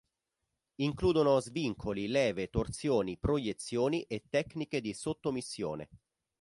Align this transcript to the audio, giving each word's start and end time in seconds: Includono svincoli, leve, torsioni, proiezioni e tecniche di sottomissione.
Includono 0.79 1.39
svincoli, 1.41 2.07
leve, 2.07 2.49
torsioni, 2.49 3.19
proiezioni 3.19 4.01
e 4.07 4.23
tecniche 4.31 4.81
di 4.81 4.95
sottomissione. 4.95 5.89